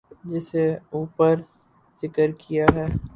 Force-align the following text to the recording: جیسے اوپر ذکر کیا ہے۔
جیسے 0.29 0.63
اوپر 0.95 1.33
ذکر 2.03 2.29
کیا 2.41 2.65
ہے۔ 2.75 2.85